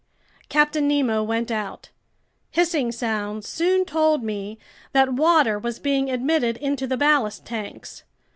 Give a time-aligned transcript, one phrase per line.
[0.49, 1.89] Captain Nemo went out.
[2.49, 4.57] Hissing sounds soon told me
[4.93, 8.01] that water was being admitted into the ballast tanks.